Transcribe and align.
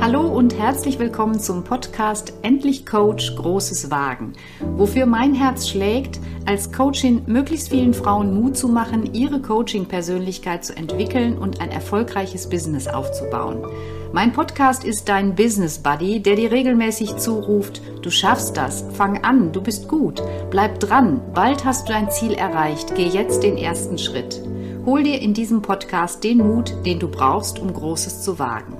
Hallo 0.00 0.26
und 0.26 0.58
herzlich 0.58 0.98
willkommen 0.98 1.38
zum 1.38 1.64
Podcast 1.64 2.32
Endlich 2.42 2.86
Coach 2.86 3.36
Großes 3.36 3.90
Wagen, 3.90 4.32
wofür 4.76 5.06
mein 5.06 5.34
Herz 5.34 5.68
schlägt, 5.68 6.18
als 6.44 6.72
Coachin 6.72 7.22
möglichst 7.26 7.68
vielen 7.68 7.94
Frauen 7.94 8.34
Mut 8.34 8.56
zu 8.56 8.68
machen, 8.68 9.14
ihre 9.14 9.40
Coaching-Persönlichkeit 9.40 10.64
zu 10.64 10.76
entwickeln 10.76 11.38
und 11.38 11.60
ein 11.60 11.70
erfolgreiches 11.70 12.48
Business 12.48 12.88
aufzubauen. 12.88 13.64
Mein 14.12 14.32
Podcast 14.32 14.84
ist 14.84 15.08
dein 15.08 15.34
Business 15.34 15.78
Buddy, 15.78 16.20
der 16.20 16.36
dir 16.36 16.50
regelmäßig 16.50 17.16
zuruft, 17.16 17.80
du 18.02 18.10
schaffst 18.10 18.56
das, 18.56 18.84
fang 18.94 19.24
an, 19.24 19.52
du 19.52 19.62
bist 19.62 19.88
gut, 19.88 20.22
bleib 20.50 20.80
dran, 20.80 21.20
bald 21.32 21.64
hast 21.64 21.88
du 21.88 21.92
dein 21.92 22.10
Ziel 22.10 22.32
erreicht, 22.32 22.94
geh 22.94 23.06
jetzt 23.06 23.42
den 23.42 23.56
ersten 23.56 23.98
Schritt. 23.98 24.42
Hol 24.84 25.04
dir 25.04 25.20
in 25.20 25.32
diesem 25.32 25.62
Podcast 25.62 26.24
den 26.24 26.38
Mut, 26.38 26.74
den 26.84 26.98
du 26.98 27.08
brauchst, 27.08 27.60
um 27.60 27.72
Großes 27.72 28.24
zu 28.24 28.40
wagen. 28.40 28.76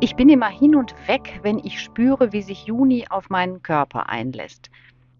Ich 0.00 0.16
bin 0.16 0.30
immer 0.30 0.48
hin 0.48 0.74
und 0.74 0.94
weg, 1.06 1.38
wenn 1.42 1.58
ich 1.58 1.78
spüre, 1.78 2.32
wie 2.32 2.40
sich 2.40 2.64
Juni 2.64 3.04
auf 3.10 3.28
meinen 3.28 3.62
Körper 3.62 4.08
einlässt. 4.08 4.70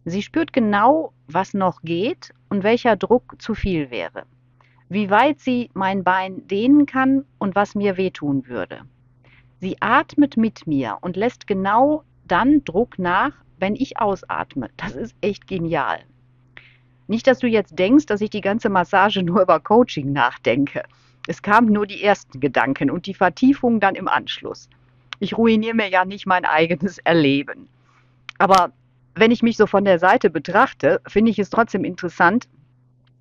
Sie 0.07 0.23
spürt 0.23 0.55
genau, 0.55 1.13
was 1.27 1.53
noch 1.53 1.83
geht 1.83 2.33
und 2.49 2.63
welcher 2.63 2.97
Druck 2.97 3.35
zu 3.43 3.55
viel 3.55 3.91
wäre. 3.91 4.23
Wie 4.89 5.11
weit 5.11 5.41
sie 5.41 5.69
mein 5.75 6.05
Bein 6.05 6.47
dehnen 6.47 6.87
kann 6.87 7.27
und 7.39 7.55
was 7.55 7.75
mir 7.75 7.99
wehtun 7.99 8.47
würde. 8.47 8.81
Sie 9.61 9.77
atmet 9.83 10.39
mit 10.39 10.67
mir 10.67 10.97
und 11.03 11.19
lässt 11.19 11.47
genau 11.47 12.03
dann 12.27 12.65
Druck 12.65 12.99
nach, 12.99 13.35
wenn 13.59 13.77
ich 13.77 14.01
ausatme. 14.01 14.71
Das 14.79 14.97
ist 14.97 15.15
echt 15.21 15.47
genial. 15.47 15.99
Nicht, 17.11 17.27
dass 17.27 17.41
du 17.41 17.49
jetzt 17.49 17.77
denkst, 17.77 18.07
dass 18.07 18.21
ich 18.21 18.31
die 18.31 18.41
ganze 18.41 18.69
Massage 18.69 19.25
nur 19.25 19.43
über 19.43 19.59
Coaching 19.59 20.13
nachdenke. 20.13 20.85
Es 21.27 21.43
kamen 21.43 21.73
nur 21.73 21.85
die 21.85 22.05
ersten 22.05 22.39
Gedanken 22.39 22.89
und 22.89 23.07
die 23.07 23.15
Vertiefung 23.15 23.81
dann 23.81 23.97
im 23.97 24.07
Anschluss. 24.07 24.71
Ich 25.19 25.37
ruiniere 25.37 25.75
mir 25.75 25.89
ja 25.89 26.05
nicht 26.05 26.27
mein 26.27 26.45
eigenes 26.45 26.99
Erleben. 26.99 27.69
Aber 28.39 28.71
wenn 29.17 29.33
ich 29.33 29.43
mich 29.43 29.57
so 29.57 29.67
von 29.67 29.85
der 29.85 29.99
Seite 29.99 30.31
betrachte, 30.31 31.01
finde 31.09 31.33
ich 31.33 31.41
es 31.41 31.51
trotzdem 31.51 31.83
interessant, 31.83 32.47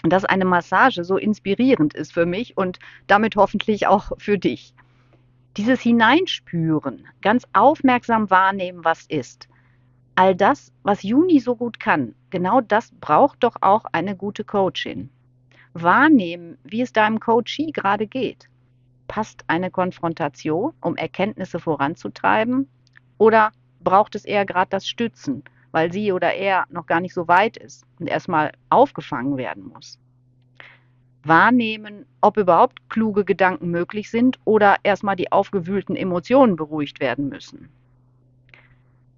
dass 0.04 0.24
eine 0.24 0.46
Massage 0.46 1.04
so 1.04 1.18
inspirierend 1.18 1.96
ist 1.96 2.14
für 2.14 2.28
mich 2.28 2.56
und 2.56 2.78
damit 3.08 3.38
hoffentlich 3.38 3.88
auch 3.88 4.12
für 4.20 4.38
dich. 4.38 4.76
Dieses 5.58 5.82
Hineinspüren, 5.82 7.08
ganz 7.24 7.48
aufmerksam 7.54 8.30
wahrnehmen, 8.30 8.86
was 8.86 9.08
ist. 9.08 9.50
All 10.20 10.36
das, 10.36 10.74
was 10.84 11.02
Juni 11.02 11.40
so 11.40 11.56
gut 11.56 11.80
kann, 11.80 12.14
genau 12.30 12.60
das 12.60 12.92
braucht 12.92 13.42
doch 13.42 13.56
auch 13.62 13.86
eine 13.94 14.18
gute 14.18 14.44
Coachin 14.44 15.10
wahrnehmen, 15.72 16.58
wie 16.66 16.82
es 16.82 16.92
deinem 16.92 17.22
Coachee 17.22 17.72
gerade 17.72 18.06
geht. 18.06 18.50
Passt 19.08 19.46
eine 19.48 19.72
Konfrontation, 19.72 20.74
um 20.82 20.98
Erkenntnisse 20.98 21.58
voranzutreiben? 21.58 22.68
Oder 23.18 23.54
braucht 23.82 24.14
es 24.14 24.26
eher 24.26 24.46
gerade 24.46 24.70
das 24.72 24.90
Stützen, 24.90 25.42
weil 25.72 25.90
sie 25.94 26.12
oder 26.12 26.34
er 26.34 26.66
noch 26.70 26.86
gar 26.86 27.00
nicht 27.00 27.14
so 27.14 27.30
weit 27.30 27.56
ist 27.56 27.86
und 27.98 28.08
erstmal 28.08 28.52
aufgefangen 28.70 29.38
werden 29.38 29.70
muss? 29.74 30.00
Wahrnehmen, 31.24 32.06
ob 32.20 32.36
überhaupt 32.36 32.90
kluge 32.90 33.24
Gedanken 33.24 33.72
möglich 33.72 34.12
sind 34.12 34.38
oder 34.44 34.76
erstmal 34.84 35.16
die 35.16 35.32
aufgewühlten 35.32 35.96
Emotionen 35.96 36.58
beruhigt 36.58 37.00
werden 37.00 37.30
müssen. 37.30 37.70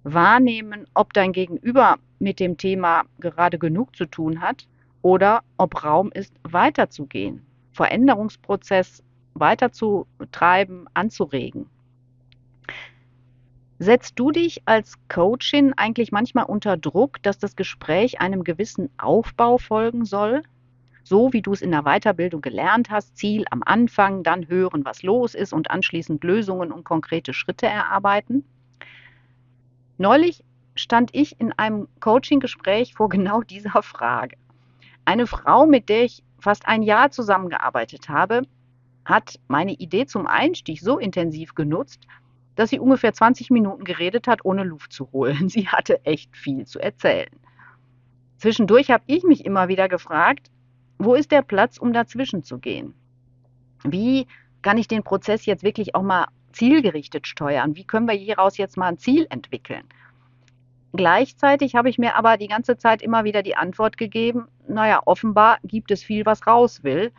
Wahrnehmen, 0.04 0.86
ob 0.94 1.12
dein 1.12 1.32
Gegenüber 1.32 1.96
mit 2.18 2.40
dem 2.40 2.56
Thema 2.56 3.04
gerade 3.20 3.58
genug 3.58 3.94
zu 3.96 4.06
tun 4.06 4.40
hat 4.40 4.66
oder 5.02 5.42
ob 5.56 5.84
Raum 5.84 6.10
ist, 6.12 6.34
weiterzugehen, 6.44 7.42
Veränderungsprozess 7.72 9.02
weiterzutreiben, 9.34 10.88
anzuregen. 10.94 11.66
Setzt 13.78 14.18
du 14.18 14.30
dich 14.30 14.62
als 14.64 14.94
Coachin 15.08 15.72
eigentlich 15.76 16.12
manchmal 16.12 16.44
unter 16.44 16.76
Druck, 16.76 17.20
dass 17.22 17.38
das 17.38 17.56
Gespräch 17.56 18.20
einem 18.20 18.44
gewissen 18.44 18.90
Aufbau 18.96 19.58
folgen 19.58 20.04
soll? 20.04 20.42
So 21.02 21.32
wie 21.32 21.42
du 21.42 21.52
es 21.52 21.62
in 21.62 21.72
der 21.72 21.82
Weiterbildung 21.82 22.42
gelernt 22.42 22.90
hast, 22.90 23.16
Ziel 23.16 23.44
am 23.50 23.62
Anfang, 23.64 24.22
dann 24.22 24.46
hören, 24.46 24.84
was 24.84 25.02
los 25.02 25.34
ist 25.34 25.52
und 25.52 25.72
anschließend 25.72 26.22
Lösungen 26.22 26.70
und 26.70 26.84
konkrete 26.84 27.34
Schritte 27.34 27.66
erarbeiten? 27.66 28.44
Neulich 29.98 30.42
stand 30.74 31.10
ich 31.14 31.38
in 31.40 31.52
einem 31.52 31.88
Coaching-Gespräch 32.00 32.94
vor 32.94 33.08
genau 33.08 33.42
dieser 33.42 33.82
Frage. 33.82 34.36
Eine 35.04 35.26
Frau, 35.26 35.66
mit 35.66 35.88
der 35.88 36.04
ich 36.04 36.22
fast 36.38 36.66
ein 36.66 36.82
Jahr 36.82 37.10
zusammengearbeitet 37.10 38.08
habe, 38.08 38.42
hat 39.04 39.38
meine 39.48 39.72
Idee 39.72 40.06
zum 40.06 40.26
Einstieg 40.26 40.80
so 40.80 40.98
intensiv 40.98 41.54
genutzt, 41.54 42.06
dass 42.54 42.70
sie 42.70 42.78
ungefähr 42.78 43.12
20 43.12 43.50
Minuten 43.50 43.84
geredet 43.84 44.26
hat, 44.26 44.44
ohne 44.44 44.64
Luft 44.64 44.92
zu 44.92 45.10
holen. 45.12 45.48
Sie 45.48 45.68
hatte 45.68 46.04
echt 46.04 46.36
viel 46.36 46.66
zu 46.66 46.78
erzählen. 46.78 47.30
Zwischendurch 48.36 48.90
habe 48.90 49.04
ich 49.06 49.22
mich 49.24 49.44
immer 49.44 49.68
wieder 49.68 49.88
gefragt, 49.88 50.50
wo 50.98 51.14
ist 51.14 51.32
der 51.32 51.42
Platz, 51.42 51.78
um 51.78 51.92
dazwischen 51.92 52.42
zu 52.42 52.58
gehen? 52.58 52.94
Wie 53.84 54.26
kann 54.62 54.78
ich 54.78 54.88
den 54.88 55.02
Prozess 55.02 55.46
jetzt 55.46 55.64
wirklich 55.64 55.94
auch 55.94 56.02
mal 56.02 56.26
zielgerichtet 56.52 57.26
steuern? 57.26 57.76
Wie 57.76 57.84
können 57.84 58.08
wir 58.08 58.14
hieraus 58.14 58.56
jetzt 58.56 58.76
mal 58.76 58.88
ein 58.88 58.98
Ziel 58.98 59.26
entwickeln? 59.30 59.84
Gleichzeitig 60.92 61.74
habe 61.74 61.88
ich 61.88 61.98
mir 61.98 62.16
aber 62.16 62.36
die 62.36 62.48
ganze 62.48 62.76
Zeit 62.76 63.00
immer 63.00 63.24
wieder 63.24 63.42
die 63.42 63.56
Antwort 63.56 63.96
gegeben, 63.96 64.48
naja, 64.68 65.00
offenbar 65.06 65.58
gibt 65.64 65.90
es 65.90 66.02
viel, 66.02 66.26
was 66.26 66.46
raus 66.46 66.84
will. 66.84 67.12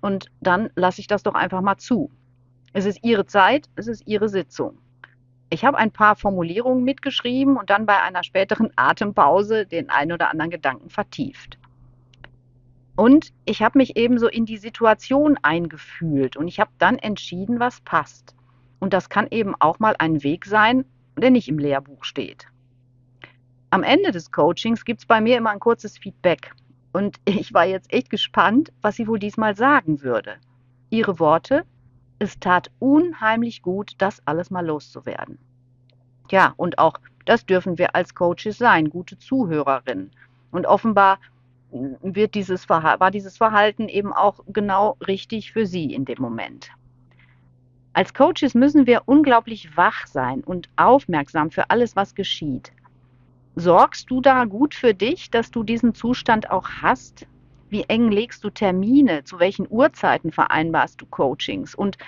Und 0.00 0.30
dann 0.40 0.70
lasse 0.74 1.00
ich 1.00 1.06
das 1.06 1.22
doch 1.22 1.34
einfach 1.34 1.60
mal 1.60 1.76
zu. 1.76 2.10
Es 2.72 2.86
ist 2.86 3.00
Ihre 3.02 3.26
Zeit, 3.26 3.68
es 3.76 3.86
ist 3.86 4.06
Ihre 4.06 4.28
Sitzung. 4.28 4.78
Ich 5.50 5.64
habe 5.64 5.76
ein 5.76 5.90
paar 5.90 6.16
Formulierungen 6.16 6.84
mitgeschrieben 6.84 7.56
und 7.56 7.70
dann 7.70 7.86
bei 7.86 8.00
einer 8.00 8.22
späteren 8.22 8.70
Atempause 8.76 9.66
den 9.66 9.90
einen 9.90 10.12
oder 10.12 10.30
anderen 10.30 10.50
Gedanken 10.50 10.90
vertieft. 10.90 11.58
Und 12.96 13.32
ich 13.44 13.62
habe 13.62 13.78
mich 13.78 13.96
ebenso 13.96 14.28
in 14.28 14.44
die 14.44 14.58
Situation 14.58 15.38
eingefühlt 15.42 16.36
und 16.36 16.48
ich 16.48 16.60
habe 16.60 16.70
dann 16.78 16.98
entschieden, 16.98 17.58
was 17.58 17.80
passt. 17.80 18.34
Und 18.80 18.92
das 18.92 19.08
kann 19.08 19.28
eben 19.30 19.54
auch 19.58 19.78
mal 19.78 19.94
ein 19.98 20.22
Weg 20.22 20.46
sein, 20.46 20.84
der 21.16 21.30
nicht 21.30 21.48
im 21.48 21.58
Lehrbuch 21.58 22.04
steht. 22.04 22.48
Am 23.70 23.82
Ende 23.84 24.10
des 24.10 24.32
Coachings 24.32 24.84
gibt 24.84 25.00
es 25.00 25.06
bei 25.06 25.20
mir 25.20 25.36
immer 25.36 25.50
ein 25.50 25.60
kurzes 25.60 25.96
Feedback. 25.98 26.52
Und 26.92 27.20
ich 27.24 27.54
war 27.54 27.64
jetzt 27.64 27.92
echt 27.92 28.10
gespannt, 28.10 28.72
was 28.82 28.96
sie 28.96 29.06
wohl 29.06 29.18
diesmal 29.18 29.54
sagen 29.54 30.02
würde. 30.02 30.36
Ihre 30.88 31.20
Worte, 31.20 31.64
es 32.18 32.40
tat 32.40 32.70
unheimlich 32.80 33.62
gut, 33.62 33.94
das 33.98 34.26
alles 34.26 34.50
mal 34.50 34.66
loszuwerden. 34.66 35.38
Ja, 36.30 36.54
und 36.56 36.78
auch 36.78 36.94
das 37.26 37.46
dürfen 37.46 37.78
wir 37.78 37.94
als 37.94 38.14
Coaches 38.14 38.58
sein, 38.58 38.90
gute 38.90 39.18
Zuhörerinnen. 39.18 40.10
Und 40.50 40.66
offenbar 40.66 41.20
wird 41.70 42.34
dieses 42.34 42.68
war 42.68 43.10
dieses 43.12 43.36
Verhalten 43.36 43.88
eben 43.88 44.12
auch 44.12 44.40
genau 44.48 44.96
richtig 45.06 45.52
für 45.52 45.66
Sie 45.66 45.94
in 45.94 46.04
dem 46.04 46.20
Moment. 46.20 46.70
Als 48.00 48.14
Coaches 48.14 48.54
müssen 48.54 48.86
wir 48.86 49.02
unglaublich 49.04 49.76
wach 49.76 50.06
sein 50.06 50.40
und 50.40 50.70
aufmerksam 50.76 51.50
für 51.50 51.68
alles, 51.68 51.96
was 51.96 52.14
geschieht. 52.14 52.72
Sorgst 53.56 54.10
du 54.10 54.22
da 54.22 54.46
gut 54.46 54.74
für 54.74 54.94
dich, 54.94 55.30
dass 55.30 55.50
du 55.50 55.62
diesen 55.62 55.94
Zustand 55.94 56.50
auch 56.50 56.66
hast? 56.80 57.26
Wie 57.68 57.82
eng 57.88 58.10
legst 58.10 58.42
du 58.42 58.48
Termine? 58.48 59.24
Zu 59.24 59.38
welchen 59.38 59.66
Uhrzeiten 59.68 60.32
vereinbarst 60.32 60.98
du 60.98 61.04
Coachings? 61.04 61.74
Und 61.74 61.98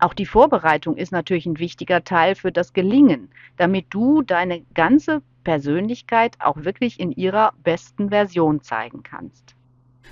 auch 0.00 0.14
die 0.14 0.26
Vorbereitung 0.26 0.96
ist 0.96 1.12
natürlich 1.12 1.46
ein 1.46 1.60
wichtiger 1.60 2.02
Teil 2.02 2.34
für 2.34 2.50
das 2.50 2.72
Gelingen, 2.72 3.28
damit 3.56 3.86
du 3.90 4.22
deine 4.22 4.62
ganze 4.74 5.22
Persönlichkeit 5.44 6.38
auch 6.40 6.56
wirklich 6.64 6.98
in 6.98 7.12
ihrer 7.12 7.52
besten 7.62 8.08
Version 8.08 8.62
zeigen 8.62 9.04
kannst. 9.04 9.54